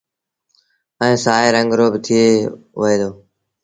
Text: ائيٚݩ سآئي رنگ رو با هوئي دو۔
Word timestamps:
ائيٚݩ 1.01 1.21
سآئي 1.23 1.49
رنگ 1.55 1.69
رو 1.79 1.87
با 1.93 1.99
هوئي 2.79 2.95
دو۔ 3.01 3.09